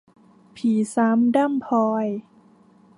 [0.55, 2.07] ผีซ้ำด้ำพลอย